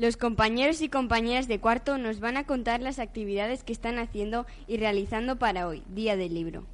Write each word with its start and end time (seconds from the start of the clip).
Los 0.00 0.16
compañeros 0.16 0.80
y 0.80 0.88
compañeras 0.88 1.46
de 1.46 1.60
cuarto 1.60 1.98
nos 1.98 2.20
van 2.20 2.38
a 2.38 2.46
contar 2.46 2.80
las 2.80 2.98
actividades 2.98 3.64
que 3.64 3.74
están 3.74 3.98
haciendo 3.98 4.46
y 4.66 4.78
realizando 4.78 5.36
para 5.36 5.68
hoy, 5.68 5.82
Día 5.90 6.16
del 6.16 6.32
Libro. 6.32 6.64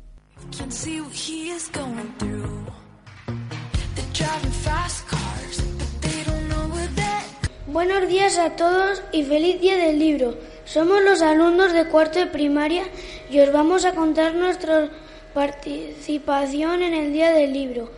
Buenos 7.67 8.09
días 8.09 8.39
a 8.39 8.55
todos 8.55 9.03
y 9.11 9.25
feliz 9.25 9.61
Día 9.61 9.77
del 9.77 9.99
Libro. 9.99 10.39
Somos 10.65 11.03
los 11.03 11.21
alumnos 11.21 11.73
de 11.73 11.89
cuarto 11.89 12.21
de 12.21 12.27
primaria 12.27 12.85
y 13.29 13.41
os 13.41 13.53
vamos 13.53 13.85
a 13.85 13.97
contar 13.97 14.37
nuestra 14.37 14.89
participación 15.35 16.81
en 16.81 16.95
el 16.95 17.13
Día 17.13 17.33
del 17.33 17.53
Libro. 17.53 17.91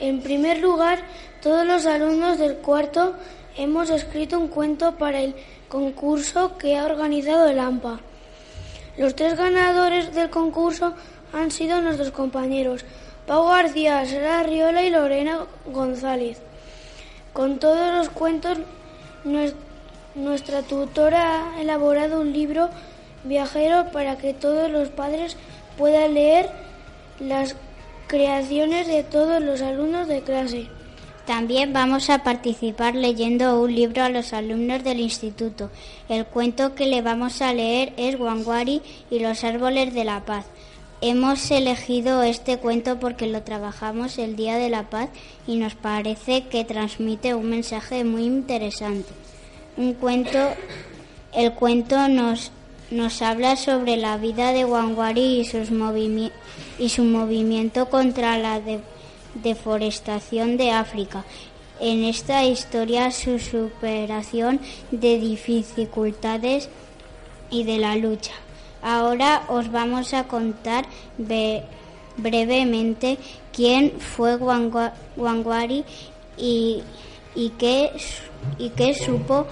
En 0.00 0.22
primer 0.22 0.58
lugar, 0.58 0.98
todos 1.40 1.64
los 1.64 1.86
alumnos 1.86 2.38
del 2.38 2.56
cuarto 2.56 3.14
hemos 3.56 3.90
escrito 3.90 4.38
un 4.38 4.48
cuento 4.48 4.96
para 4.96 5.20
el 5.20 5.34
concurso 5.68 6.56
que 6.58 6.76
ha 6.76 6.84
organizado 6.84 7.48
el 7.48 7.58
AMPA. 7.58 8.00
Los 8.96 9.14
tres 9.14 9.36
ganadores 9.36 10.14
del 10.14 10.30
concurso 10.30 10.94
han 11.32 11.50
sido 11.50 11.80
nuestros 11.80 12.10
compañeros 12.10 12.84
Pau 13.26 13.48
García, 13.48 14.04
Sara 14.04 14.42
Riola 14.42 14.82
y 14.82 14.90
Lorena 14.90 15.46
González. 15.66 16.38
Con 17.32 17.58
todos 17.58 17.94
los 17.94 18.10
cuentos, 18.10 18.58
nuestra 20.14 20.62
tutora 20.62 21.54
ha 21.54 21.62
elaborado 21.62 22.20
un 22.20 22.32
libro 22.32 22.68
viajero 23.24 23.90
para 23.92 24.18
que 24.18 24.34
todos 24.34 24.70
los 24.70 24.88
padres 24.88 25.36
puedan 25.78 26.14
leer 26.14 26.50
las 27.20 27.56
creaciones 28.08 28.88
de 28.88 29.04
todos 29.04 29.40
los 29.42 29.62
alumnos 29.62 30.08
de 30.08 30.20
clase. 30.22 30.68
También 31.26 31.72
vamos 31.72 32.10
a 32.10 32.24
participar 32.24 32.96
leyendo 32.96 33.60
un 33.60 33.72
libro 33.72 34.02
a 34.02 34.08
los 34.08 34.32
alumnos 34.32 34.82
del 34.82 34.98
instituto. 34.98 35.70
El 36.08 36.26
cuento 36.26 36.74
que 36.74 36.86
le 36.86 37.00
vamos 37.00 37.40
a 37.42 37.54
leer 37.54 37.92
es 37.96 38.18
Wangwari 38.18 38.82
y 39.08 39.20
los 39.20 39.44
árboles 39.44 39.94
de 39.94 40.04
la 40.04 40.24
paz. 40.24 40.46
Hemos 41.00 41.48
elegido 41.52 42.24
este 42.24 42.58
cuento 42.58 42.98
porque 42.98 43.28
lo 43.28 43.42
trabajamos 43.42 44.18
el 44.18 44.34
Día 44.34 44.56
de 44.56 44.68
la 44.68 44.88
Paz 44.88 45.10
y 45.46 45.56
nos 45.56 45.74
parece 45.74 46.44
que 46.44 46.64
transmite 46.64 47.34
un 47.34 47.50
mensaje 47.50 48.04
muy 48.04 48.24
interesante. 48.24 49.10
Un 49.76 49.94
cuento, 49.94 50.38
el 51.32 51.52
cuento 51.54 52.08
nos, 52.08 52.52
nos 52.90 53.20
habla 53.22 53.56
sobre 53.56 53.96
la 53.96 54.16
vida 54.16 54.52
de 54.52 54.64
Wangwari 54.64 55.40
y, 55.40 56.32
y 56.78 56.88
su 56.88 57.02
movimiento 57.04 57.90
contra 57.90 58.38
la 58.38 58.60
deforestación 59.34 60.56
de 60.56 60.70
África. 60.70 61.24
En 61.80 62.04
esta 62.04 62.44
historia 62.44 63.10
su 63.10 63.38
superación 63.38 64.60
de 64.90 65.18
dificultades 65.18 66.68
y 67.50 67.64
de 67.64 67.78
la 67.78 67.96
lucha. 67.96 68.32
Ahora 68.82 69.44
os 69.48 69.70
vamos 69.70 70.12
a 70.14 70.24
contar 70.24 70.86
brevemente 72.16 73.18
quién 73.52 73.92
fue 73.98 74.36
Wangwari 74.36 75.84
y, 76.36 76.82
qué, 77.58 77.90
y 78.58 78.70
qué 78.70 78.94
supo 78.94 79.46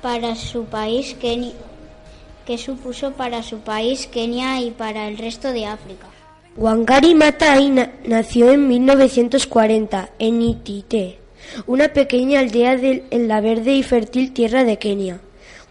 para 0.00 0.36
su 0.36 0.64
país 0.66 1.16
qué 1.20 2.58
supuso 2.58 3.12
para 3.12 3.42
su 3.42 3.60
país 3.60 4.06
Kenia 4.06 4.60
y 4.60 4.70
para 4.70 5.08
el 5.08 5.18
resto 5.18 5.52
de 5.52 5.66
África. 5.66 6.13
Wangari 6.56 7.16
Maathai 7.16 7.68
nació 8.06 8.52
en 8.52 8.68
1940 8.68 10.10
en 10.20 10.40
Itite, 10.40 11.18
una 11.66 11.88
pequeña 11.88 12.38
aldea 12.38 12.78
en 12.80 13.26
la 13.26 13.40
verde 13.40 13.74
y 13.74 13.82
fértil 13.82 14.32
tierra 14.32 14.62
de 14.62 14.78
Kenia. 14.78 15.20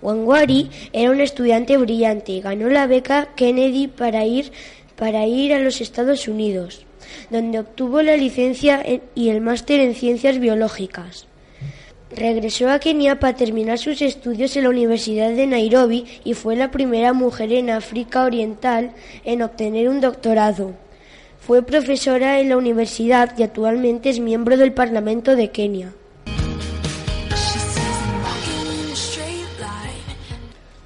Wangari 0.02 0.70
era 0.92 1.12
un 1.12 1.22
estudiante 1.22 1.78
brillante 1.78 2.34
y 2.34 2.42
ganó 2.42 2.68
la 2.68 2.86
beca 2.86 3.30
Kennedy 3.38 3.88
para 3.88 4.26
ir, 4.26 4.52
para 4.98 5.26
ir 5.26 5.54
a 5.54 5.60
los 5.60 5.80
Estados 5.80 6.28
Unidos, 6.28 6.86
donde 7.30 7.60
obtuvo 7.60 8.02
la 8.02 8.18
licencia 8.18 8.84
y 9.16 9.30
el 9.30 9.40
máster 9.40 9.80
en 9.80 9.96
ciencias 9.96 10.38
biológicas. 10.38 11.28
Regresó 12.16 12.70
a 12.70 12.80
Kenia 12.80 13.20
para 13.20 13.36
terminar 13.36 13.80
sus 13.80 14.02
estudios 14.02 14.56
en 14.56 14.64
la 14.64 14.70
Universidad 14.70 15.32
de 15.32 15.48
Nairobi 15.48 16.06
y 16.24 16.36
fue 16.36 16.56
la 16.56 16.70
primera 16.70 17.12
mujer 17.12 17.52
en 17.54 17.72
África 17.72 18.24
Oriental 18.24 18.92
en 19.26 19.42
obtener 19.42 19.90
un 19.90 20.00
doctorado. 20.00 20.74
Fue 21.40 21.64
profesora 21.64 22.40
en 22.40 22.50
la 22.50 22.58
universidad 22.58 23.38
y 23.38 23.44
actualmente 23.44 24.10
es 24.10 24.20
miembro 24.20 24.58
del 24.58 24.74
Parlamento 24.74 25.36
de 25.36 25.50
Kenia. 25.50 25.94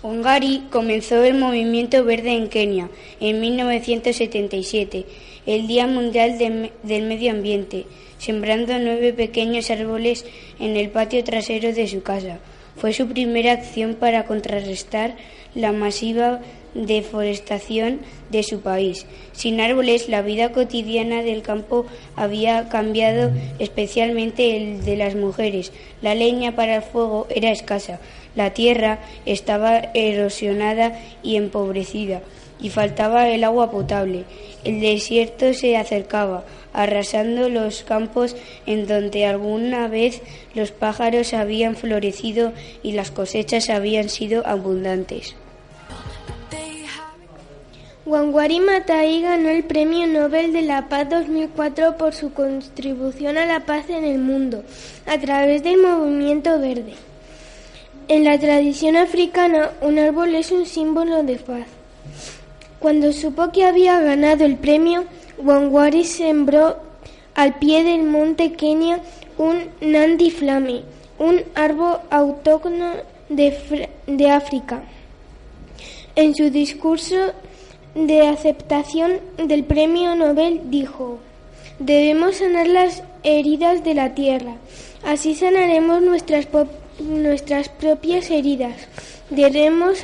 Ongari 0.02 0.64
comenzó 0.72 1.22
el 1.24 1.38
movimiento 1.38 2.06
verde 2.06 2.32
en 2.32 2.48
Kenia 2.48 2.90
en 3.20 3.42
1977, 3.42 5.06
el 5.48 5.66
Día 5.66 5.88
Mundial 5.88 6.38
del 6.38 7.04
Medio 7.04 7.32
Ambiente, 7.32 7.86
sembrando 8.20 8.78
nueve 8.80 9.14
pequeños 9.14 9.72
árboles 9.72 10.26
en 10.60 10.76
el 10.76 10.90
patio 10.90 11.24
trasero 11.24 11.74
de 11.74 11.88
su 11.88 12.04
casa. 12.04 12.40
Fue 12.76 12.92
su 12.92 13.08
primera 13.08 13.54
acción 13.54 13.96
para 13.96 14.26
contrarrestar 14.26 15.16
la 15.56 15.72
masiva 15.72 16.42
deforestación 16.74 18.02
de 18.30 18.44
su 18.44 18.60
país. 18.60 19.08
Sin 19.32 19.62
árboles, 19.62 20.10
la 20.10 20.22
vida 20.22 20.52
cotidiana 20.52 21.24
del 21.24 21.42
campo 21.42 21.86
había 22.18 22.68
cambiado, 22.68 23.32
especialmente 23.58 24.58
el 24.58 24.84
de 24.84 24.98
las 24.98 25.16
mujeres. 25.16 25.72
La 26.02 26.14
leña 26.14 26.58
para 26.58 26.76
el 26.76 26.82
fuego 26.84 27.26
era 27.34 27.52
escasa, 27.52 28.02
la 28.36 28.54
tierra 28.54 29.00
estaba 29.26 29.80
erosionada 29.94 31.00
y 31.24 31.38
empobrecida 31.38 32.22
y 32.60 32.70
faltaba 32.70 33.30
el 33.30 33.44
agua 33.44 33.72
potable. 33.72 34.26
El 34.64 34.82
desierto 34.82 35.54
se 35.54 35.78
acercaba, 35.78 36.44
arrasando 36.74 37.50
los 37.50 37.84
campos 37.84 38.36
en 38.66 38.88
donde 38.88 39.26
alguna 39.26 39.88
vez 39.88 40.22
los 40.54 40.72
pájaros 40.72 41.34
habían 41.34 41.76
florecido 41.76 42.54
y 42.84 42.94
las 42.94 43.12
cosechas 43.12 43.70
habían 43.70 44.10
sido 44.10 44.46
abundantes. 44.46 45.36
Wangari 48.08 48.62
Maathai 48.62 49.22
ganó 49.22 49.50
el 49.50 49.66
Premio 49.66 50.08
Nobel 50.08 50.54
de 50.54 50.62
la 50.62 50.88
Paz 50.88 51.10
2004 51.10 51.98
por 51.98 52.14
su 52.14 52.32
contribución 52.32 53.38
a 53.38 53.46
la 53.46 53.66
paz 53.66 53.90
en 53.90 54.06
el 54.06 54.20
mundo 54.20 54.64
a 55.06 55.18
través 55.18 55.62
del 55.62 55.82
movimiento 55.82 56.58
verde. 56.58 56.94
En 58.08 58.24
la 58.24 58.40
tradición 58.40 58.96
africana, 58.96 59.72
un 59.82 60.00
árbol 60.00 60.34
es 60.36 60.54
un 60.54 60.66
símbolo 60.66 61.24
de 61.24 61.36
paz. 61.36 61.77
Cuando 62.80 63.12
supo 63.12 63.52
que 63.52 63.66
había 63.66 64.00
ganado 64.00 64.46
el 64.46 64.56
premio, 64.56 65.06
Wangari 65.38 66.04
sembró 66.04 66.78
al 67.36 67.58
pie 67.60 67.84
del 67.84 68.04
monte 68.04 68.54
Kenia 68.54 69.00
un 69.38 69.70
Nandi 69.82 70.32
Flame, 70.32 70.84
un 71.20 71.42
árbol 71.56 72.00
autóctono 72.10 72.92
de, 73.30 73.90
de 74.08 74.30
África. 74.30 74.82
En 76.16 76.36
su 76.36 76.50
discurso 76.50 77.16
de 77.94 78.28
aceptación 78.28 79.20
del 79.38 79.64
premio 79.64 80.16
Nobel 80.16 80.62
dijo, 80.66 81.20
debemos 81.80 82.38
sanar 82.38 82.68
las 82.68 83.04
heridas 83.24 83.84
de 83.84 83.94
la 83.94 84.16
tierra, 84.16 84.56
así 85.04 85.36
sanaremos 85.36 86.02
nuestras 86.02 86.48
nuestras 87.00 87.70
propias 87.70 88.30
heridas. 88.32 88.76
Debemos 89.30 90.04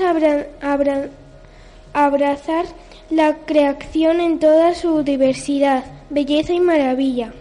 abrazar 1.94 2.66
la 3.10 3.38
creación 3.46 4.20
en 4.20 4.40
toda 4.40 4.76
su 4.76 5.04
diversidad, 5.04 5.86
belleza 6.10 6.54
y 6.54 6.60
maravilla. 6.60 7.34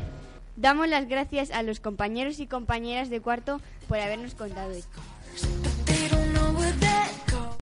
Damos 0.56 0.88
las 0.88 1.08
gracias 1.08 1.50
a 1.50 1.62
los 1.62 1.80
compañeros 1.80 2.38
y 2.38 2.46
compañeras 2.46 3.10
de 3.10 3.20
cuarto 3.20 3.60
por 3.88 3.98
habernos 3.98 4.34
contado 4.34 4.70
esto. 4.70 5.00